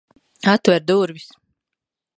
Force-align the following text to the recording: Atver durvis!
Atver 0.53 0.81
durvis! 0.87 1.31